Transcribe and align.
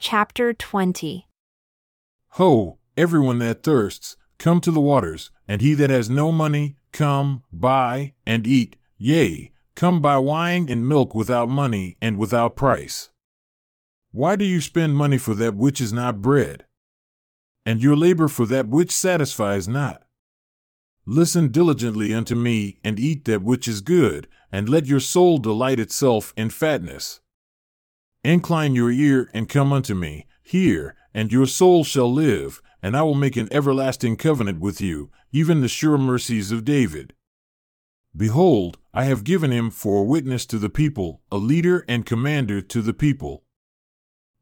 Chapter 0.00 0.52
20 0.52 1.26
Ho, 2.28 2.78
everyone 2.96 3.40
that 3.40 3.64
thirsts, 3.64 4.16
come 4.38 4.60
to 4.60 4.70
the 4.70 4.80
waters, 4.80 5.32
and 5.48 5.60
he 5.60 5.74
that 5.74 5.90
has 5.90 6.08
no 6.08 6.30
money, 6.30 6.76
come, 6.92 7.42
buy, 7.52 8.14
and 8.24 8.46
eat. 8.46 8.76
Yea, 8.96 9.50
come 9.74 10.00
buy 10.00 10.16
wine 10.18 10.68
and 10.70 10.88
milk 10.88 11.16
without 11.16 11.48
money 11.48 11.96
and 12.00 12.16
without 12.16 12.54
price. 12.54 13.10
Why 14.12 14.36
do 14.36 14.44
you 14.44 14.60
spend 14.60 14.94
money 14.94 15.18
for 15.18 15.34
that 15.34 15.56
which 15.56 15.80
is 15.80 15.92
not 15.92 16.22
bread? 16.22 16.64
And 17.66 17.82
your 17.82 17.96
labor 17.96 18.28
for 18.28 18.46
that 18.46 18.68
which 18.68 18.92
satisfies 18.92 19.66
not? 19.66 20.04
Listen 21.06 21.48
diligently 21.48 22.14
unto 22.14 22.36
me, 22.36 22.78
and 22.84 23.00
eat 23.00 23.24
that 23.24 23.42
which 23.42 23.66
is 23.66 23.80
good, 23.80 24.28
and 24.52 24.68
let 24.68 24.86
your 24.86 25.00
soul 25.00 25.38
delight 25.38 25.80
itself 25.80 26.32
in 26.36 26.50
fatness. 26.50 27.18
Incline 28.28 28.74
your 28.74 28.90
ear 28.90 29.30
and 29.32 29.48
come 29.48 29.72
unto 29.72 29.94
me, 29.94 30.26
hear, 30.42 30.94
and 31.14 31.32
your 31.32 31.46
soul 31.46 31.82
shall 31.82 32.12
live, 32.12 32.60
and 32.82 32.94
I 32.94 33.00
will 33.00 33.14
make 33.14 33.38
an 33.38 33.48
everlasting 33.50 34.16
covenant 34.16 34.60
with 34.60 34.82
you, 34.82 35.10
even 35.32 35.62
the 35.62 35.66
sure 35.66 35.96
mercies 35.96 36.52
of 36.52 36.62
David. 36.62 37.14
Behold, 38.14 38.76
I 38.92 39.04
have 39.04 39.24
given 39.24 39.50
him 39.50 39.70
for 39.70 40.02
a 40.02 40.04
witness 40.04 40.44
to 40.48 40.58
the 40.58 40.68
people, 40.68 41.22
a 41.32 41.38
leader 41.38 41.86
and 41.88 42.04
commander 42.04 42.60
to 42.60 42.82
the 42.82 42.92
people. 42.92 43.44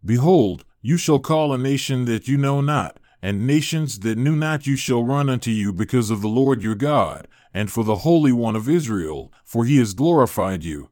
Behold, 0.04 0.64
you 0.82 0.96
shall 0.96 1.20
call 1.20 1.52
a 1.52 1.58
nation 1.58 2.06
that 2.06 2.26
you 2.26 2.36
know 2.36 2.60
not, 2.60 2.98
and 3.22 3.46
nations 3.46 4.00
that 4.00 4.18
knew 4.18 4.34
not 4.34 4.66
you 4.66 4.74
shall 4.74 5.04
run 5.04 5.30
unto 5.30 5.52
you 5.52 5.72
because 5.72 6.10
of 6.10 6.22
the 6.22 6.28
Lord 6.28 6.60
your 6.60 6.74
God, 6.74 7.28
and 7.54 7.70
for 7.70 7.84
the 7.84 7.98
Holy 7.98 8.32
One 8.32 8.56
of 8.56 8.68
Israel, 8.68 9.32
for 9.44 9.64
he 9.64 9.76
has 9.76 9.94
glorified 9.94 10.64
you. 10.64 10.90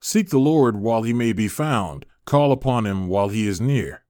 Seek 0.00 0.30
the 0.30 0.38
Lord 0.38 0.76
while 0.76 1.02
he 1.02 1.12
may 1.12 1.32
be 1.32 1.48
found, 1.48 2.06
call 2.24 2.52
upon 2.52 2.86
him 2.86 3.08
while 3.08 3.28
he 3.28 3.46
is 3.46 3.60
near. 3.60 4.04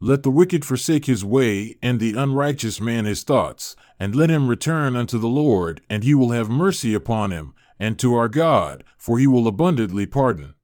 Let 0.00 0.22
the 0.22 0.30
wicked 0.30 0.64
forsake 0.64 1.06
his 1.06 1.24
way, 1.24 1.76
and 1.82 1.98
the 1.98 2.14
unrighteous 2.14 2.80
man 2.80 3.04
his 3.04 3.24
thoughts, 3.24 3.74
and 3.98 4.14
let 4.14 4.30
him 4.30 4.48
return 4.48 4.94
unto 4.94 5.18
the 5.18 5.28
Lord, 5.28 5.80
and 5.90 6.04
he 6.04 6.14
will 6.14 6.30
have 6.30 6.48
mercy 6.48 6.94
upon 6.94 7.32
him, 7.32 7.54
and 7.78 7.98
to 7.98 8.14
our 8.14 8.28
God, 8.28 8.84
for 8.96 9.18
he 9.18 9.26
will 9.26 9.48
abundantly 9.48 10.06
pardon. 10.06 10.54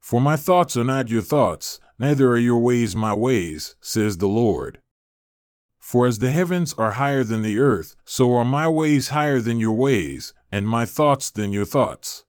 For 0.00 0.20
my 0.20 0.36
thoughts 0.36 0.76
are 0.76 0.84
not 0.84 1.08
your 1.08 1.22
thoughts, 1.22 1.78
neither 1.98 2.30
are 2.30 2.38
your 2.38 2.58
ways 2.58 2.96
my 2.96 3.14
ways, 3.14 3.76
says 3.80 4.18
the 4.18 4.26
Lord. 4.26 4.80
For 5.78 6.06
as 6.06 6.18
the 6.18 6.30
heavens 6.30 6.74
are 6.74 6.92
higher 6.92 7.22
than 7.22 7.42
the 7.42 7.58
earth, 7.58 7.94
so 8.04 8.34
are 8.34 8.44
my 8.44 8.68
ways 8.68 9.08
higher 9.08 9.40
than 9.40 9.60
your 9.60 9.74
ways, 9.74 10.32
and 10.50 10.66
my 10.66 10.84
thoughts 10.84 11.30
than 11.30 11.52
your 11.52 11.64
thoughts. 11.64 12.24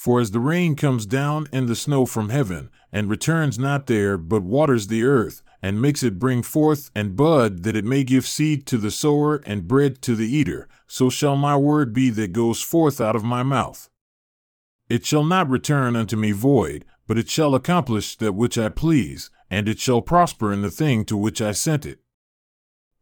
For 0.00 0.18
as 0.18 0.30
the 0.30 0.40
rain 0.40 0.76
comes 0.76 1.04
down 1.04 1.46
and 1.52 1.68
the 1.68 1.76
snow 1.76 2.06
from 2.06 2.30
heaven, 2.30 2.70
and 2.90 3.10
returns 3.10 3.58
not 3.58 3.86
there, 3.86 4.16
but 4.16 4.42
waters 4.42 4.86
the 4.86 5.04
earth, 5.04 5.42
and 5.60 5.82
makes 5.82 6.02
it 6.02 6.18
bring 6.18 6.42
forth 6.42 6.90
and 6.94 7.14
bud, 7.14 7.64
that 7.64 7.76
it 7.76 7.84
may 7.84 8.02
give 8.02 8.26
seed 8.26 8.64
to 8.68 8.78
the 8.78 8.90
sower 8.90 9.42
and 9.44 9.68
bread 9.68 10.00
to 10.00 10.16
the 10.16 10.26
eater, 10.26 10.68
so 10.86 11.10
shall 11.10 11.36
my 11.36 11.54
word 11.54 11.92
be 11.92 12.08
that 12.08 12.32
goes 12.32 12.62
forth 12.62 12.98
out 12.98 13.14
of 13.14 13.24
my 13.24 13.42
mouth. 13.42 13.90
It 14.88 15.04
shall 15.04 15.22
not 15.22 15.50
return 15.50 15.94
unto 15.96 16.16
me 16.16 16.32
void, 16.32 16.86
but 17.06 17.18
it 17.18 17.28
shall 17.28 17.54
accomplish 17.54 18.16
that 18.16 18.32
which 18.32 18.56
I 18.56 18.70
please, 18.70 19.28
and 19.50 19.68
it 19.68 19.78
shall 19.78 20.00
prosper 20.00 20.50
in 20.50 20.62
the 20.62 20.70
thing 20.70 21.04
to 21.04 21.16
which 21.18 21.42
I 21.42 21.52
sent 21.52 21.84
it. 21.84 21.98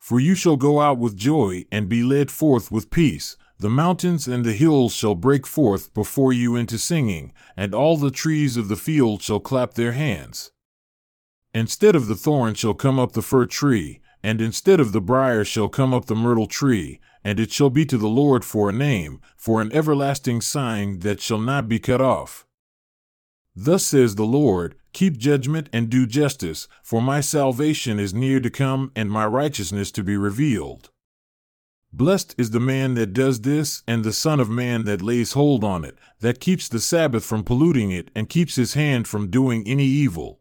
For 0.00 0.18
you 0.18 0.34
shall 0.34 0.56
go 0.56 0.80
out 0.80 0.98
with 0.98 1.16
joy 1.16 1.64
and 1.70 1.88
be 1.88 2.02
led 2.02 2.32
forth 2.32 2.72
with 2.72 2.90
peace, 2.90 3.36
the 3.58 3.70
mountains 3.70 4.28
and 4.28 4.44
the 4.44 4.52
hills 4.52 4.94
shall 4.94 5.14
break 5.14 5.46
forth 5.46 5.92
before 5.92 6.32
you 6.32 6.54
into 6.54 6.78
singing, 6.78 7.32
and 7.56 7.74
all 7.74 7.96
the 7.96 8.10
trees 8.10 8.56
of 8.56 8.68
the 8.68 8.76
field 8.76 9.20
shall 9.20 9.40
clap 9.40 9.74
their 9.74 9.92
hands. 9.92 10.52
Instead 11.52 11.96
of 11.96 12.06
the 12.06 12.14
thorn 12.14 12.54
shall 12.54 12.74
come 12.74 12.98
up 12.98 13.12
the 13.12 13.22
fir 13.22 13.46
tree, 13.46 14.00
and 14.22 14.40
instead 14.40 14.78
of 14.78 14.92
the 14.92 15.00
brier 15.00 15.44
shall 15.44 15.68
come 15.68 15.92
up 15.92 16.04
the 16.04 16.14
myrtle 16.14 16.46
tree, 16.46 17.00
and 17.24 17.40
it 17.40 17.50
shall 17.50 17.70
be 17.70 17.84
to 17.84 17.98
the 17.98 18.08
Lord 18.08 18.44
for 18.44 18.68
a 18.68 18.72
name, 18.72 19.20
for 19.36 19.60
an 19.60 19.72
everlasting 19.72 20.40
sign 20.40 21.00
that 21.00 21.20
shall 21.20 21.40
not 21.40 21.68
be 21.68 21.78
cut 21.78 22.00
off. 22.00 22.46
Thus 23.56 23.84
says 23.84 24.14
the 24.14 24.24
Lord 24.24 24.76
Keep 24.92 25.18
judgment 25.18 25.68
and 25.72 25.90
do 25.90 26.06
justice, 26.06 26.66
for 26.82 27.02
my 27.02 27.20
salvation 27.20 27.98
is 27.98 28.14
near 28.14 28.40
to 28.40 28.50
come, 28.50 28.90
and 28.96 29.10
my 29.10 29.26
righteousness 29.26 29.90
to 29.92 30.02
be 30.02 30.16
revealed. 30.16 30.90
Blessed 31.92 32.34
is 32.36 32.50
the 32.50 32.60
man 32.60 32.94
that 32.94 33.12
does 33.12 33.40
this, 33.40 33.82
and 33.86 34.04
the 34.04 34.12
Son 34.12 34.40
of 34.40 34.50
Man 34.50 34.84
that 34.84 35.00
lays 35.00 35.32
hold 35.32 35.64
on 35.64 35.84
it, 35.84 35.96
that 36.20 36.40
keeps 36.40 36.68
the 36.68 36.80
Sabbath 36.80 37.24
from 37.24 37.44
polluting 37.44 37.90
it, 37.90 38.10
and 38.14 38.28
keeps 38.28 38.56
his 38.56 38.74
hand 38.74 39.08
from 39.08 39.30
doing 39.30 39.66
any 39.66 39.84
evil. 39.84 40.40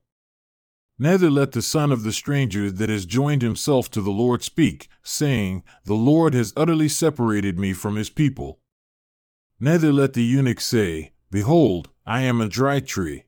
Neither 0.99 1.29
let 1.29 1.51
the 1.51 1.61
son 1.61 1.91
of 1.91 2.01
the 2.01 2.11
stranger 2.11 2.71
that 2.71 2.89
has 2.89 3.05
joined 3.05 3.43
himself 3.43 3.89
to 3.91 4.01
the 4.01 4.11
Lord 4.11 4.41
speak, 4.41 4.89
saying, 5.03 5.63
The 5.85 5.93
Lord 5.93 6.33
has 6.33 6.53
utterly 6.57 6.89
separated 6.89 7.59
me 7.59 7.73
from 7.73 7.95
his 7.95 8.09
people. 8.09 8.59
Neither 9.59 9.93
let 9.93 10.13
the 10.13 10.23
eunuch 10.23 10.59
say, 10.59 11.13
Behold, 11.29 11.89
I 12.05 12.21
am 12.21 12.41
a 12.41 12.47
dry 12.47 12.79
tree. 12.79 13.25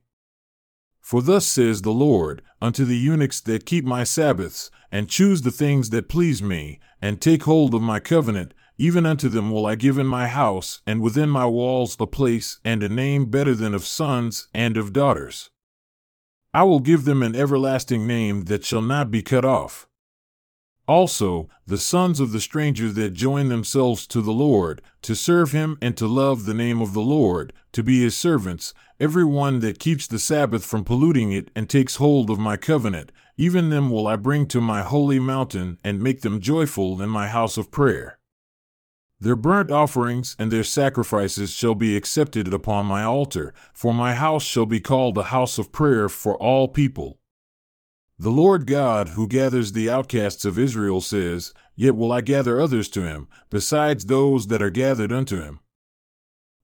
For 1.10 1.22
thus 1.22 1.44
says 1.44 1.82
the 1.82 1.90
Lord, 1.90 2.40
unto 2.62 2.84
the 2.84 2.96
eunuchs 2.96 3.40
that 3.40 3.66
keep 3.66 3.84
my 3.84 4.04
Sabbaths, 4.04 4.70
and 4.92 5.08
choose 5.08 5.42
the 5.42 5.50
things 5.50 5.90
that 5.90 6.08
please 6.08 6.40
me, 6.40 6.78
and 7.02 7.20
take 7.20 7.42
hold 7.42 7.74
of 7.74 7.82
my 7.82 7.98
covenant, 7.98 8.54
even 8.78 9.04
unto 9.04 9.28
them 9.28 9.50
will 9.50 9.66
I 9.66 9.74
give 9.74 9.98
in 9.98 10.06
my 10.06 10.28
house, 10.28 10.82
and 10.86 11.02
within 11.02 11.28
my 11.28 11.46
walls 11.46 11.96
a 11.98 12.06
place 12.06 12.60
and 12.64 12.80
a 12.84 12.88
name 12.88 13.24
better 13.26 13.56
than 13.56 13.74
of 13.74 13.84
sons 13.84 14.46
and 14.54 14.76
of 14.76 14.92
daughters. 14.92 15.50
I 16.54 16.62
will 16.62 16.78
give 16.78 17.04
them 17.04 17.24
an 17.24 17.34
everlasting 17.34 18.06
name 18.06 18.44
that 18.44 18.64
shall 18.64 18.80
not 18.80 19.10
be 19.10 19.20
cut 19.20 19.44
off. 19.44 19.88
Also, 20.90 21.48
the 21.68 21.78
sons 21.78 22.18
of 22.18 22.32
the 22.32 22.40
stranger 22.40 22.90
that 22.90 23.12
join 23.12 23.48
themselves 23.48 24.08
to 24.08 24.20
the 24.20 24.32
Lord, 24.32 24.82
to 25.02 25.14
serve 25.14 25.52
him 25.52 25.78
and 25.80 25.96
to 25.96 26.08
love 26.08 26.46
the 26.46 26.52
name 26.52 26.82
of 26.82 26.94
the 26.94 27.00
Lord, 27.00 27.52
to 27.70 27.84
be 27.84 28.02
his 28.02 28.16
servants, 28.16 28.74
every 28.98 29.22
one 29.22 29.60
that 29.60 29.78
keeps 29.78 30.08
the 30.08 30.18
Sabbath 30.18 30.66
from 30.66 30.82
polluting 30.82 31.30
it 31.30 31.48
and 31.54 31.70
takes 31.70 31.94
hold 31.94 32.28
of 32.28 32.40
my 32.40 32.56
covenant, 32.56 33.12
even 33.36 33.70
them 33.70 33.88
will 33.88 34.08
I 34.08 34.16
bring 34.16 34.48
to 34.48 34.60
my 34.60 34.82
holy 34.82 35.20
mountain 35.20 35.78
and 35.84 36.02
make 36.02 36.22
them 36.22 36.40
joyful 36.40 37.00
in 37.00 37.08
my 37.08 37.28
house 37.28 37.56
of 37.56 37.70
prayer. 37.70 38.18
Their 39.20 39.36
burnt 39.36 39.70
offerings 39.70 40.34
and 40.40 40.50
their 40.50 40.64
sacrifices 40.64 41.52
shall 41.52 41.76
be 41.76 41.96
accepted 41.96 42.52
upon 42.52 42.86
my 42.86 43.04
altar, 43.04 43.54
for 43.72 43.94
my 43.94 44.14
house 44.14 44.42
shall 44.42 44.66
be 44.66 44.80
called 44.80 45.16
a 45.18 45.30
house 45.30 45.56
of 45.56 45.70
prayer 45.70 46.08
for 46.08 46.36
all 46.36 46.66
people. 46.66 47.19
The 48.20 48.30
Lord 48.30 48.66
God, 48.66 49.08
who 49.10 49.26
gathers 49.26 49.72
the 49.72 49.88
outcasts 49.88 50.44
of 50.44 50.58
Israel, 50.58 51.00
says, 51.00 51.54
Yet 51.74 51.96
will 51.96 52.12
I 52.12 52.20
gather 52.20 52.60
others 52.60 52.90
to 52.90 53.00
him, 53.00 53.28
besides 53.48 54.04
those 54.04 54.48
that 54.48 54.60
are 54.60 54.68
gathered 54.68 55.10
unto 55.10 55.40
him. 55.40 55.60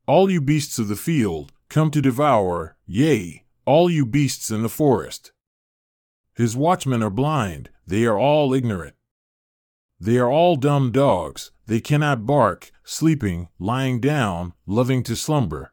All 0.06 0.31
you 0.31 0.43
beasts 0.43 0.78
of 0.78 0.89
the 0.89 0.97
field, 0.97 1.53
come 1.71 1.91
to 1.93 2.03
devour, 2.03 2.77
yea, 2.84 3.47
all 3.65 3.89
you 3.89 4.05
beasts 4.05 4.50
in 4.50 4.61
the 4.61 4.69
forest. 4.69 5.33
His 6.34 6.55
watchmen 6.55 7.03
are 7.03 7.09
blind, 7.09 7.71
they 7.87 8.05
are 8.05 8.19
all 8.19 8.53
ignorant. 8.53 8.94
They 9.99 10.19
are 10.19 10.31
all 10.31 10.56
dumb 10.56 10.93
dogs, 10.93 11.53
they 11.65 11.81
cannot 11.81 12.27
bark, 12.27 12.71
sleeping, 12.84 13.49
lying 13.59 13.99
down, 13.99 14.53
loving 14.67 15.03
to 15.05 15.17
slumber. 15.17 15.73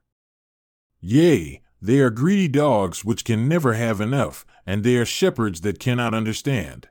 Yea, 1.02 1.62
they 1.84 2.00
are 2.00 2.10
greedy 2.10 2.48
dogs 2.48 3.04
which 3.04 3.26
can 3.26 3.50
never 3.50 3.74
have 3.74 4.00
enough, 4.00 4.46
and 4.66 4.84
they 4.84 4.96
are 4.96 5.04
shepherds 5.04 5.60
that 5.62 5.82
cannot 5.82 6.14
understand. 6.14 6.88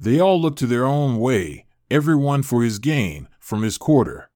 They 0.00 0.18
all 0.18 0.40
look 0.40 0.56
to 0.56 0.66
their 0.66 0.86
own 0.86 1.18
way, 1.18 1.66
every 1.90 2.16
one 2.16 2.42
for 2.42 2.62
his 2.62 2.78
gain, 2.78 3.28
from 3.38 3.60
his 3.60 3.76
quarter. 3.76 4.30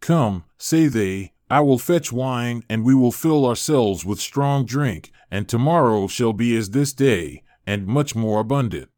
Come, 0.00 0.44
say 0.58 0.86
they, 0.86 1.32
I 1.50 1.58
will 1.58 1.78
fetch 1.80 2.12
wine, 2.12 2.62
and 2.68 2.84
we 2.84 2.94
will 2.94 3.10
fill 3.10 3.44
ourselves 3.44 4.04
with 4.04 4.20
strong 4.20 4.64
drink, 4.64 5.10
and 5.28 5.48
tomorrow 5.48 6.06
shall 6.06 6.32
be 6.32 6.56
as 6.56 6.70
this 6.70 6.92
day, 6.92 7.42
and 7.66 7.88
much 7.88 8.14
more 8.14 8.38
abundant. 8.38 8.90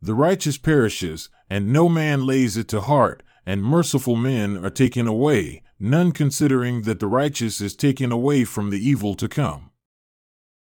The 0.00 0.14
righteous 0.14 0.56
perishes, 0.56 1.28
and 1.50 1.70
no 1.70 1.90
man 1.90 2.24
lays 2.24 2.56
it 2.56 2.68
to 2.68 2.80
heart, 2.80 3.22
and 3.46 3.62
merciful 3.62 4.16
men 4.16 4.64
are 4.64 4.70
taken 4.70 5.06
away, 5.06 5.62
none 5.78 6.12
considering 6.12 6.82
that 6.82 7.00
the 7.00 7.06
righteous 7.06 7.60
is 7.60 7.76
taken 7.76 8.10
away 8.10 8.44
from 8.44 8.70
the 8.70 8.88
evil 8.88 9.14
to 9.14 9.28
come. 9.28 9.70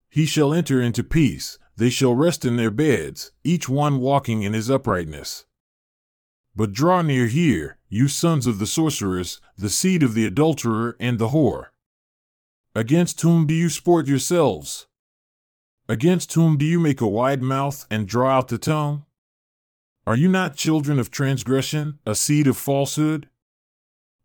He 0.10 0.26
shall 0.26 0.54
enter 0.54 0.82
into 0.82 1.04
peace, 1.04 1.58
they 1.78 1.90
shall 1.90 2.16
rest 2.16 2.44
in 2.46 2.58
their 2.58 2.72
beds, 2.72 3.32
each 3.44 3.70
one 3.70 4.00
walking 4.00 4.44
in 4.44 4.54
his 4.54 4.70
uprightness. 4.70 5.46
But 6.56 6.74
draw 6.74 7.02
near 7.02 7.28
here, 7.28 7.78
you 7.88 8.08
sons 8.08 8.46
of 8.46 8.60
the 8.60 8.68
sorceress, 8.68 9.40
the 9.58 9.70
seed 9.70 10.04
of 10.04 10.14
the 10.14 10.26
adulterer 10.26 10.98
and 11.00 11.18
the 11.18 11.30
whore. 11.30 11.68
Against 12.76 13.22
whom 13.22 13.48
do 13.48 13.54
you 13.54 13.70
sport 13.70 14.08
yourselves? 14.08 14.88
Against 15.88 16.34
whom 16.34 16.58
do 16.58 16.66
you 16.66 16.80
make 16.80 17.02
a 17.02 17.08
wide 17.08 17.42
mouth 17.42 17.86
and 17.90 18.08
draw 18.08 18.38
out 18.38 18.48
the 18.50 18.58
tongue? 18.58 19.06
Are 20.06 20.16
you 20.16 20.28
not 20.28 20.56
children 20.56 21.00
of 21.00 21.12
transgression, 21.12 22.00
a 22.06 22.16
seed 22.16 22.48
of 22.48 22.58
falsehood? 22.58 23.30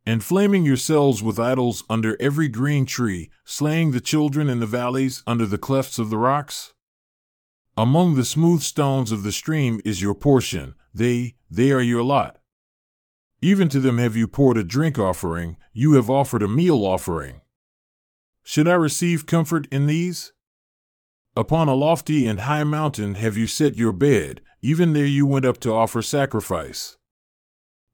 inflaming 0.06 0.64
yourselves 0.64 1.20
with 1.22 1.38
idols 1.38 1.82
under 1.90 2.16
every 2.20 2.48
green 2.48 2.86
tree, 2.86 3.28
slaying 3.44 3.90
the 3.90 4.00
children 4.00 4.48
in 4.48 4.60
the 4.60 4.66
valleys 4.66 5.22
under 5.26 5.44
the 5.44 5.58
clefts 5.58 5.98
of 5.98 6.10
the 6.10 6.16
rocks? 6.16 6.72
Among 7.76 8.14
the 8.14 8.24
smooth 8.24 8.62
stones 8.62 9.12
of 9.12 9.24
the 9.24 9.32
stream 9.32 9.80
is 9.84 10.00
your 10.00 10.14
portion, 10.14 10.74
they, 10.94 11.34
they 11.50 11.72
are 11.72 11.82
your 11.82 12.02
lot. 12.02 12.38
Even 13.42 13.68
to 13.68 13.80
them 13.80 13.98
have 13.98 14.16
you 14.16 14.26
poured 14.26 14.56
a 14.56 14.64
drink 14.64 14.98
offering, 14.98 15.56
you 15.72 15.92
have 15.94 16.08
offered 16.08 16.42
a 16.42 16.48
meal 16.48 16.86
offering. 16.86 17.42
Should 18.42 18.68
I 18.68 18.74
receive 18.74 19.26
comfort 19.26 19.66
in 19.70 19.86
these? 19.86 20.32
Upon 21.36 21.68
a 21.68 21.74
lofty 21.74 22.26
and 22.26 22.40
high 22.40 22.64
mountain 22.64 23.16
have 23.16 23.36
you 23.36 23.46
set 23.46 23.76
your 23.76 23.92
bed, 23.92 24.40
even 24.62 24.92
there 24.92 25.06
you 25.06 25.26
went 25.26 25.44
up 25.44 25.58
to 25.60 25.72
offer 25.72 26.02
sacrifice. 26.02 26.96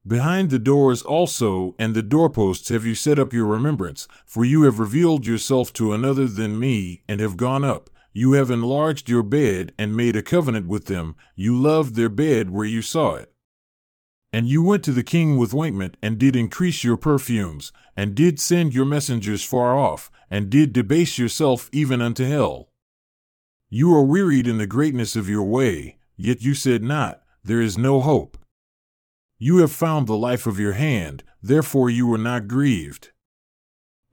Behind 0.05 0.49
the 0.49 0.59
doors 0.59 1.01
also 1.01 1.75
and 1.79 1.95
the 1.95 2.01
doorposts 2.01 2.67
have 2.69 2.85
you 2.85 2.93
set 2.93 3.17
up 3.17 3.31
your 3.31 3.45
remembrance, 3.45 4.07
for 4.25 4.43
you 4.43 4.63
have 4.63 4.79
revealed 4.79 5.25
yourself 5.25 5.71
to 5.73 5.93
another 5.93 6.27
than 6.27 6.59
me, 6.59 7.03
and 7.07 7.21
have 7.21 7.37
gone 7.37 7.63
up. 7.63 7.89
You 8.11 8.33
have 8.33 8.51
enlarged 8.51 9.09
your 9.09 9.23
bed 9.23 9.73
and 9.77 9.95
made 9.95 10.15
a 10.15 10.21
covenant 10.21 10.67
with 10.67 10.85
them. 10.85 11.15
You 11.35 11.59
loved 11.59 11.95
their 11.95 12.09
bed 12.09 12.49
where 12.49 12.65
you 12.65 12.81
saw 12.81 13.15
it. 13.15 13.31
And 14.31 14.47
you 14.47 14.61
went 14.61 14.83
to 14.83 14.91
the 14.91 15.03
king 15.03 15.37
with 15.37 15.53
ointment, 15.53 15.95
and 16.01 16.17
did 16.17 16.35
increase 16.35 16.83
your 16.83 16.97
perfumes, 16.97 17.71
and 17.95 18.13
did 18.13 18.39
send 18.39 18.73
your 18.73 18.85
messengers 18.85 19.43
far 19.43 19.77
off, 19.77 20.11
and 20.29 20.49
did 20.49 20.73
debase 20.73 21.17
yourself 21.17 21.69
even 21.71 22.01
unto 22.01 22.25
hell. 22.25 22.69
You 23.69 23.95
are 23.95 24.03
wearied 24.03 24.47
in 24.47 24.57
the 24.57 24.67
greatness 24.67 25.15
of 25.15 25.29
your 25.29 25.43
way, 25.43 25.97
yet 26.15 26.41
you 26.41 26.53
said 26.53 26.83
not, 26.83 27.21
There 27.43 27.61
is 27.61 27.77
no 27.77 28.01
hope. 28.01 28.37
You 29.37 29.57
have 29.57 29.71
found 29.71 30.07
the 30.07 30.17
life 30.17 30.47
of 30.47 30.59
your 30.59 30.73
hand, 30.73 31.23
therefore 31.41 31.89
you 31.89 32.07
were 32.07 32.17
not 32.17 32.47
grieved. 32.47 33.11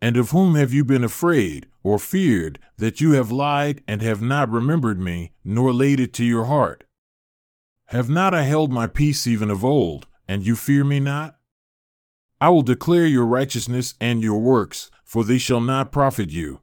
And 0.03 0.17
of 0.17 0.31
whom 0.31 0.55
have 0.55 0.73
you 0.73 0.85
been 0.85 1.05
afraid, 1.05 1.69
or 1.83 1.99
feared, 1.99 2.59
that 2.79 3.01
you 3.01 3.13
have 3.13 3.31
lied 3.31 3.83
and 3.87 4.03
have 4.03 4.23
not 4.23 4.51
remembered 4.51 4.99
me, 4.99 5.33
nor 5.45 5.73
laid 5.73 6.01
it 6.01 6.13
to 6.15 6.25
your 6.25 6.47
heart? 6.47 6.85
Have 7.87 8.09
not 8.09 8.33
I 8.33 8.43
held 8.43 8.73
my 8.73 8.87
peace 8.87 9.27
even 9.27 9.51
of 9.51 9.65
old, 9.65 10.07
and 10.27 10.47
you 10.47 10.57
fear 10.57 10.85
me 10.85 11.01
not? 11.01 11.37
I 12.41 12.49
will 12.49 12.63
declare 12.63 13.07
your 13.07 13.27
righteousness 13.27 13.95
and 14.01 14.23
your 14.23 14.39
works, 14.39 14.91
for 15.05 15.25
they 15.25 15.39
shall 15.39 15.61
not 15.61 15.93
profit 15.93 16.31
you. 16.31 16.61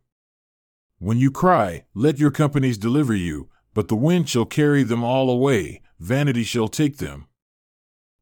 When 1.00 1.20
you 1.20 1.30
cry, 1.30 1.86
let 1.94 2.18
your 2.18 2.32
companies 2.32 2.78
deliver 2.78 3.14
you, 3.14 3.50
but 3.78 3.90
the 3.90 3.96
wind 3.96 4.28
shall 4.28 4.44
carry 4.44 4.82
them 4.82 5.04
all 5.04 5.30
away, 5.30 5.84
vanity 6.00 6.44
shall 6.44 6.68
take 6.68 6.98
them. 6.98 7.28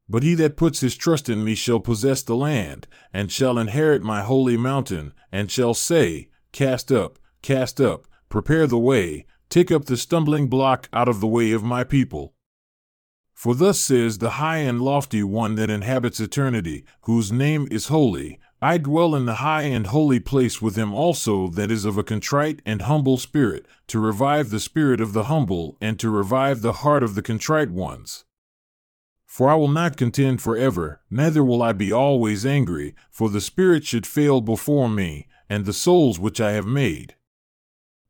But 0.06 0.22
he 0.22 0.34
that 0.34 0.58
puts 0.58 0.80
his 0.80 0.94
trust 0.94 1.30
in 1.30 1.42
me 1.42 1.54
shall 1.54 1.80
possess 1.80 2.22
the 2.22 2.36
land, 2.36 2.86
and 3.10 3.32
shall 3.32 3.56
inherit 3.56 4.02
my 4.02 4.20
holy 4.20 4.58
mountain, 4.58 5.14
and 5.32 5.50
shall 5.50 5.72
say, 5.72 6.28
Cast 6.52 6.92
up, 6.92 7.18
cast 7.40 7.80
up, 7.80 8.06
prepare 8.28 8.66
the 8.66 8.78
way, 8.78 9.24
take 9.48 9.72
up 9.72 9.86
the 9.86 9.96
stumbling 9.96 10.48
block 10.48 10.90
out 10.92 11.08
of 11.08 11.22
the 11.22 11.26
way 11.26 11.52
of 11.52 11.64
my 11.64 11.84
people. 11.84 12.34
For 13.32 13.54
thus 13.54 13.80
says 13.80 14.18
the 14.18 14.32
high 14.32 14.58
and 14.58 14.82
lofty 14.82 15.22
one 15.22 15.54
that 15.54 15.70
inhabits 15.70 16.20
eternity, 16.20 16.84
whose 17.04 17.32
name 17.32 17.66
is 17.70 17.86
holy, 17.86 18.38
I 18.62 18.78
dwell 18.78 19.14
in 19.14 19.26
the 19.26 19.34
high 19.36 19.62
and 19.62 19.86
holy 19.86 20.18
place 20.18 20.62
with 20.62 20.76
him 20.76 20.94
also 20.94 21.48
that 21.48 21.70
is 21.70 21.84
of 21.84 21.98
a 21.98 22.02
contrite 22.02 22.62
and 22.64 22.82
humble 22.82 23.18
spirit, 23.18 23.66
to 23.88 24.00
revive 24.00 24.48
the 24.48 24.60
spirit 24.60 25.00
of 25.00 25.12
the 25.12 25.24
humble, 25.24 25.76
and 25.80 26.00
to 26.00 26.08
revive 26.08 26.62
the 26.62 26.72
heart 26.72 27.02
of 27.02 27.14
the 27.14 27.22
contrite 27.22 27.70
ones. 27.70 28.24
For 29.26 29.50
I 29.50 29.54
will 29.56 29.68
not 29.68 29.98
contend 29.98 30.40
forever, 30.40 31.02
neither 31.10 31.44
will 31.44 31.62
I 31.62 31.72
be 31.72 31.92
always 31.92 32.46
angry, 32.46 32.94
for 33.10 33.28
the 33.28 33.42
spirit 33.42 33.84
should 33.84 34.06
fail 34.06 34.40
before 34.40 34.88
me, 34.88 35.28
and 35.50 35.66
the 35.66 35.74
souls 35.74 36.18
which 36.18 36.40
I 36.40 36.52
have 36.52 36.66
made. 36.66 37.14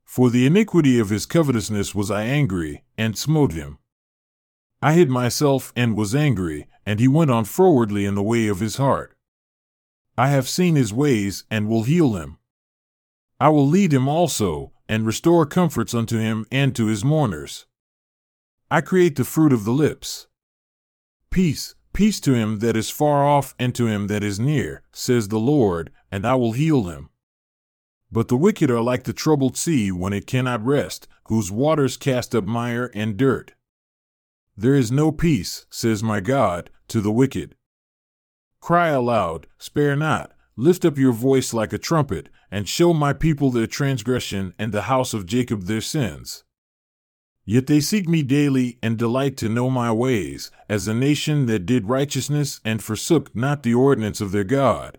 For 0.05 0.31
the 0.31 0.47
iniquity 0.47 1.01
of 1.01 1.11
his 1.11 1.27
covetousness 1.27 1.93
was 1.93 2.13
I 2.13 2.23
angry, 2.23 2.85
and 2.97 3.19
smote 3.19 3.53
him. 3.53 3.79
I 4.81 4.93
hid 4.93 5.11
myself 5.11 5.73
and 5.75 5.97
was 5.97 6.15
angry, 6.15 6.69
and 6.85 7.01
he 7.01 7.09
went 7.09 7.33
on 7.33 7.45
frowardly 7.45 8.07
in 8.07 8.15
the 8.15 8.23
way 8.23 8.47
of 8.47 8.61
his 8.61 8.77
heart. 8.77 9.16
I 10.19 10.29
have 10.29 10.49
seen 10.49 10.77
his 10.77 10.93
ways, 10.93 11.45
and 11.51 11.69
will 11.69 11.83
heal 11.83 12.15
him. 12.15 12.39
I 13.39 13.51
will 13.51 13.67
lead 13.67 13.93
him 13.93 14.09
also, 14.09 14.73
and 14.89 15.05
restore 15.05 15.45
comforts 15.45 15.95
unto 15.95 16.19
him 16.19 16.47
and 16.51 16.75
to 16.75 16.87
his 16.87 17.05
mourners. 17.05 17.67
I 18.71 18.81
create 18.81 19.17
the 19.17 19.25
fruit 19.25 19.53
of 19.53 19.65
the 19.65 19.73
lips. 19.73 20.27
Peace, 21.31 21.75
peace 21.93 22.19
to 22.21 22.35
him 22.35 22.61
that 22.61 22.77
is 22.77 22.89
far 22.89 23.25
off 23.27 23.55
and 23.59 23.75
to 23.75 23.87
him 23.87 24.07
that 24.07 24.25
is 24.25 24.41
near, 24.41 24.83
says 24.91 25.29
the 25.29 25.39
Lord, 25.39 25.93
and 26.11 26.27
I 26.27 26.35
will 26.35 26.53
heal 26.53 26.85
him. 26.85 27.11
But 28.11 28.29
the 28.29 28.37
wicked 28.37 28.71
are 28.71 28.81
like 28.81 29.05
the 29.05 29.13
troubled 29.13 29.57
sea 29.57 29.93
when 29.93 30.13
it 30.13 30.27
cannot 30.27 30.65
rest, 30.65 31.09
whose 31.29 31.53
waters 31.53 31.97
cast 31.97 32.35
up 32.35 32.45
mire 32.45 32.91
and 32.95 33.17
dirt. 33.17 33.53
There 34.57 34.75
is 34.75 34.91
no 34.91 35.13
peace, 35.13 35.67
says 35.69 36.03
my 36.03 36.21
God, 36.21 36.71
to 36.89 37.03
the 37.03 37.13
wicked. 37.13 37.55
Cry 38.67 38.89
aloud, 38.89 39.47
spare 39.59 39.95
not, 39.95 40.33
lift 40.57 40.85
up 40.85 40.99
your 40.99 41.13
voice 41.13 41.55
like 41.55 41.73
a 41.73 41.79
trumpet, 41.79 42.29
and 42.51 42.69
show 42.69 42.93
my 42.93 43.13
people 43.13 43.53
their 43.53 43.69
transgression 43.69 44.55
and 44.59 44.73
the 44.73 44.91
house 44.91 45.15
of 45.15 45.25
Jacob 45.25 45.67
their 45.67 45.81
sins. 45.81 46.43
Yet 47.45 47.69
they 47.69 47.79
seek 47.79 48.09
me 48.09 48.25
daily 48.25 48.81
and 48.83 48.99
delight 48.99 49.37
to 49.37 49.49
know 49.49 49.71
my 49.71 49.93
ways, 49.93 50.51
as 50.69 50.89
a 50.89 50.95
nation 50.95 51.47
that 51.47 51.65
did 51.65 51.89
righteousness 51.89 52.59
and 52.65 52.83
forsook 52.83 53.37
not 53.37 53.63
the 53.63 53.75
ordinance 53.75 54.21
of 54.21 54.33
their 54.33 54.43
God. 54.43 54.99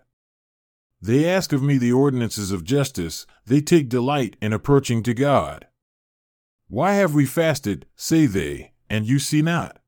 They 1.02 1.28
ask 1.28 1.52
of 1.52 1.62
me 1.62 1.76
the 1.76 1.92
ordinances 1.92 2.50
of 2.50 2.64
justice, 2.64 3.26
they 3.44 3.60
take 3.60 3.90
delight 3.90 4.36
in 4.40 4.54
approaching 4.54 5.02
to 5.02 5.12
God. 5.12 5.66
Why 6.68 6.94
have 6.94 7.12
we 7.12 7.26
fasted, 7.26 7.84
say 7.94 8.24
they, 8.24 8.72
and 8.88 9.04
you 9.04 9.18
see 9.18 9.42
not? 9.42 9.78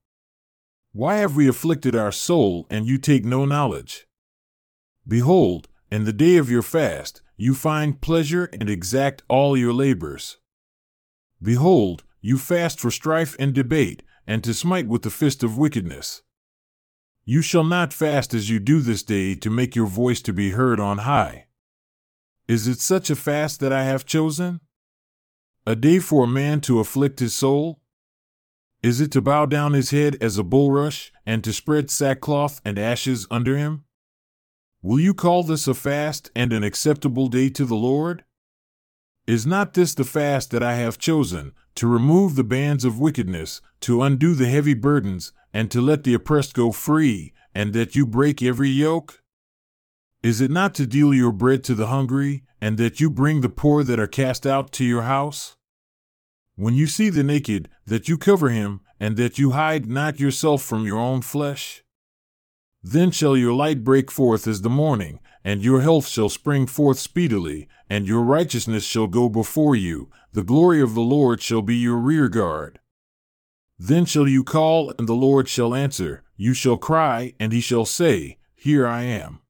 Why 0.93 1.17
have 1.17 1.37
we 1.37 1.49
afflicted 1.49 1.95
our 1.95 2.11
soul, 2.11 2.67
and 2.69 2.87
you 2.87 2.99
take 2.99 3.25
no 3.25 3.45
knowledge? 3.45 4.09
Behold, 5.07 5.69
in 5.91 6.05
the 6.05 6.13
day 6.13 6.37
of 6.37 6.51
your 6.51 6.63
fast, 6.63 7.23
you 7.37 7.55
find 7.55 8.01
pleasure 8.01 8.51
and 8.53 8.69
exact 8.69 9.23
all 9.29 9.57
your 9.57 9.73
labors. 9.73 10.39
Behold, 11.41 12.03
you 12.21 12.39
fast 12.39 12.81
for 12.81 12.91
strife 12.91 13.37
and 13.39 13.55
debate, 13.55 14.03
and 14.27 14.43
to 14.43 14.53
smite 14.53 14.89
with 14.89 15.03
the 15.03 15.11
fist 15.11 15.43
of 15.43 15.57
wickedness. 15.57 16.23
You 17.25 17.41
shall 17.41 17.65
not 17.65 17.93
fast 17.93 18.35
as 18.35 18.51
you 18.51 18.59
do 18.59 18.81
this 18.81 19.03
day 19.03 19.35
to 19.37 19.49
make 19.49 19.77
your 19.77 19.87
voice 19.87 20.21
to 20.23 20.33
be 20.33 20.51
heard 20.51 20.81
on 20.81 20.99
high. 20.99 21.47
Is 22.49 22.67
it 22.67 22.81
such 22.81 23.11
a 23.11 23.17
fast 23.17 23.61
that 23.61 23.73
I 23.73 23.85
have 23.85 24.05
chosen? 24.05 24.61
A 25.67 25.77
day 25.77 26.01
for 26.01 26.25
a 26.25 26.29
man 26.29 26.61
to 26.63 26.81
afflict 26.81 27.21
his 27.21 27.33
soul? 27.33 27.80
Is 28.83 29.01
it 29.01 29.13
to 29.13 29.21
bow 29.21 29.45
down 29.45 29.75
his 29.75 29.91
head 29.91 30.17
as 30.23 30.39
a 30.39 30.43
bulrush, 30.43 31.11
and 31.27 31.45
to 31.45 31.53
spread 31.53 31.91
sackcloth 31.91 32.63
and 32.65 32.79
ashes 32.79 33.27
under 33.31 33.59
him? 33.59 33.85
Will 34.81 34.99
you 34.99 35.13
call 35.13 35.43
this 35.43 35.69
a 35.69 35.75
fast 35.75 36.31
and 36.35 36.51
an 36.53 36.65
acceptable 36.65 37.29
day 37.29 37.51
to 37.51 37.67
the 37.67 37.75
Lord? 37.75 38.25
Is 39.27 39.47
not 39.47 39.75
this 39.75 39.95
the 39.95 40.05
fast 40.05 40.51
that 40.53 40.63
I 40.63 40.77
have 40.77 40.99
chosen, 40.99 41.53
to 41.75 41.87
remove 41.87 42.37
the 42.37 42.45
bands 42.45 42.87
of 42.87 42.99
wickedness, 42.99 43.61
to 43.81 44.03
undo 44.03 44.35
the 44.35 44.49
heavy 44.49 44.73
burdens, 44.73 45.33
and 45.53 45.71
to 45.71 45.83
let 45.83 46.05
the 46.05 46.15
oppressed 46.15 46.55
go 46.55 46.73
free, 46.73 47.35
and 47.55 47.75
that 47.75 47.95
you 47.95 48.07
break 48.07 48.43
every 48.43 48.71
yoke? 48.71 49.23
Is 50.23 50.41
it 50.41 50.51
not 50.51 50.75
to 50.77 50.87
deal 50.87 51.13
your 51.13 51.33
bread 51.33 51.63
to 51.65 51.75
the 51.75 51.89
hungry, 51.89 52.45
and 52.63 52.79
that 52.79 52.99
you 52.99 53.11
bring 53.11 53.43
the 53.43 53.51
poor 53.51 53.85
that 53.85 54.01
are 54.01 54.07
cast 54.07 54.47
out 54.47 54.73
to 54.73 54.85
your 54.87 55.03
house? 55.03 55.57
When 56.61 56.75
you 56.75 56.87
see 56.89 57.09
the 57.09 57.25
naked, 57.25 57.71
that 57.87 58.07
you 58.07 58.19
cover 58.19 58.51
him, 58.51 58.83
and 59.01 59.17
that 59.17 59.39
you 59.39 59.53
hide 59.53 59.87
not 59.87 60.21
yourself 60.21 60.61
from 60.63 60.85
your 60.85 60.99
own 60.99 61.23
flesh? 61.23 61.83
Then 62.83 63.13
shall 63.13 63.35
your 63.35 63.55
light 63.55 63.83
break 63.83 64.11
forth 64.11 64.47
as 64.47 64.61
the 64.61 64.69
morning, 64.69 65.21
and 65.43 65.65
your 65.65 65.81
health 65.81 66.07
shall 66.07 66.29
spring 66.29 66.67
forth 66.67 66.99
speedily, 66.99 67.67
and 67.89 68.07
your 68.07 68.21
righteousness 68.21 68.85
shall 68.85 69.07
go 69.07 69.31
before 69.31 69.75
you, 69.75 70.11
the 70.35 70.43
glory 70.43 70.83
of 70.83 70.93
the 70.93 71.01
Lord 71.01 71.41
shall 71.41 71.63
be 71.63 71.77
your 71.77 71.97
rear 71.97 72.29
guard. 72.29 72.79
Then 73.79 74.05
shall 74.05 74.29
you 74.29 74.45
call, 74.45 74.93
and 74.99 75.09
the 75.09 75.15
Lord 75.15 75.49
shall 75.49 75.75
answer, 75.75 76.25
you 76.37 76.53
shall 76.53 76.77
cry, 76.77 77.33
and 77.41 77.55
he 77.55 77.63
shall 77.63 77.87
say, 77.87 78.37
Here 78.55 78.87
I 78.87 79.05
am. 79.05 79.41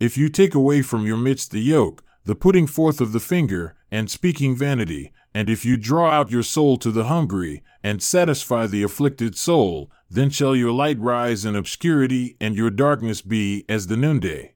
If 0.00 0.16
you 0.16 0.30
take 0.30 0.54
away 0.54 0.80
from 0.80 1.04
your 1.04 1.18
midst 1.18 1.50
the 1.50 1.60
yoke, 1.60 2.02
the 2.24 2.34
putting 2.34 2.66
forth 2.66 3.02
of 3.02 3.12
the 3.12 3.20
finger, 3.20 3.75
and 3.90 4.10
speaking 4.10 4.56
vanity, 4.56 5.12
and 5.34 5.48
if 5.50 5.64
you 5.64 5.76
draw 5.76 6.10
out 6.10 6.30
your 6.30 6.42
soul 6.42 6.76
to 6.78 6.90
the 6.90 7.04
hungry, 7.04 7.62
and 7.82 8.02
satisfy 8.02 8.66
the 8.66 8.82
afflicted 8.82 9.36
soul, 9.36 9.90
then 10.10 10.30
shall 10.30 10.56
your 10.56 10.72
light 10.72 10.98
rise 10.98 11.44
in 11.44 11.54
obscurity, 11.54 12.36
and 12.40 12.56
your 12.56 12.70
darkness 12.70 13.22
be 13.22 13.64
as 13.68 13.86
the 13.86 13.96
noonday. 13.96 14.54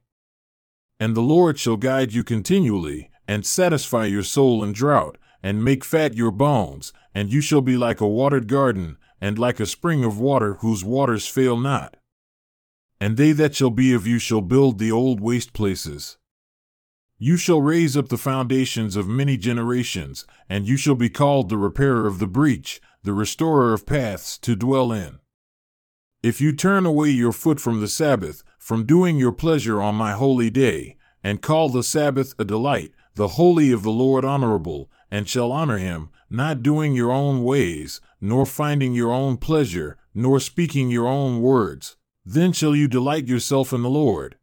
And 0.99 1.15
the 1.15 1.23
Lord 1.23 1.59
shall 1.59 1.77
guide 1.77 2.13
you 2.13 2.25
continually, 2.25 3.11
and 3.29 3.47
satisfy 3.47 4.07
your 4.07 4.23
soul 4.23 4.65
in 4.65 4.73
drought, 4.73 5.17
and 5.43 5.65
make 5.65 5.85
fat 5.85 6.15
your 6.15 6.31
bones, 6.31 6.93
and 7.15 7.33
you 7.33 7.41
shall 7.41 7.63
be 7.63 7.77
like 7.77 8.01
a 8.01 8.09
watered 8.09 8.49
garden, 8.49 8.97
and 9.21 9.39
like 9.39 9.61
a 9.61 9.67
spring 9.67 10.05
of 10.05 10.19
water 10.19 10.55
whose 10.55 10.85
waters 10.85 11.27
fail 11.27 11.57
not. 11.57 11.97
and 13.01 13.17
they 13.17 13.33
that 13.33 13.55
shall 13.55 13.71
be 13.71 13.95
of 13.95 14.07
you 14.07 14.19
shall 14.19 14.43
build 14.43 14.79
the 14.79 14.93
old 14.93 15.21
waste 15.21 15.53
places. 15.53 16.19
You 17.23 17.37
shall 17.37 17.61
raise 17.61 17.99
up 17.99 18.09
the 18.09 18.17
foundations 18.17 18.97
of 18.97 19.07
many 19.07 19.37
generations, 19.37 20.25
and 20.49 20.67
you 20.67 20.79
shall 20.79 20.95
be 20.95 21.11
called 21.11 21.51
the 21.51 21.59
repairer 21.59 22.07
of 22.07 22.19
the 22.19 22.27
breach, 22.27 22.81
the 23.03 23.13
restorer 23.13 23.75
of 23.75 23.85
paths 23.85 24.39
to 24.39 24.57
dwell 24.57 24.91
in. 24.91 25.19
If 26.23 26.41
you 26.41 26.57
turn 26.57 26.87
away 26.87 27.11
your 27.11 27.33
foot 27.33 27.61
from 27.61 27.83
the 27.83 27.89
Sabbath, 27.89 28.43
from 28.59 28.87
doing 28.87 29.19
your 29.19 29.33
pleasure 29.33 29.83
on 29.83 29.97
my 29.97 30.13
holy 30.13 30.49
day, 30.49 30.97
and 31.23 31.43
call 31.43 31.69
the 31.69 31.83
Sabbath 31.83 32.35
a 32.39 32.45
delight, 32.47 32.93
the 33.17 33.29
holy 33.29 33.71
of 33.71 33.83
the 33.83 33.91
Lord 33.91 34.25
honorable, 34.25 34.91
and 35.11 35.29
shall 35.29 35.53
honor 35.53 35.77
him, 35.77 36.09
not 36.31 36.63
doing 36.63 36.95
your 36.95 37.13
own 37.13 37.45
ways, 37.45 38.01
nor 38.19 38.47
finding 38.47 38.95
your 38.95 39.13
own 39.13 39.37
pleasure, 39.37 39.99
nor 40.15 40.41
speaking 40.41 40.89
your 40.89 41.07
own 41.07 41.43
words, 41.43 41.99
then 42.25 42.53
shall 42.53 42.75
you 42.75 42.89
delight 42.89 43.29
yourself 43.29 43.75
in 43.75 43.83
the 43.83 43.91
Lord. 43.91 44.39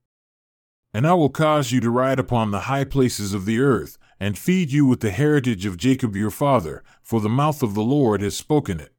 And 0.94 1.06
I 1.06 1.14
will 1.14 1.30
cause 1.30 1.72
you 1.72 1.80
to 1.82 1.90
ride 1.90 2.20
upon 2.20 2.52
the 2.52 2.62
high 2.62 2.84
places 2.84 3.34
of 3.34 3.46
the 3.46 3.60
earth, 3.60 3.98
and 4.20 4.38
feed 4.38 4.72
you 4.72 4.86
with 4.86 5.02
the 5.02 5.12
heritage 5.12 5.66
of 5.66 5.78
Jacob 5.78 6.16
your 6.16 6.32
father, 6.32 6.84
for 7.04 7.22
the 7.22 7.30
mouth 7.30 7.62
of 7.62 7.76
the 7.76 7.84
Lord 7.84 8.22
has 8.22 8.36
spoken 8.36 8.80
it. 8.80 8.94